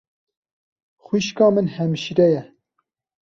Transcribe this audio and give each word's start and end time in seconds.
Xwîşka 1.05 1.47
min 1.53 1.67
hemşîre 1.75 2.27
ye. 2.33 2.41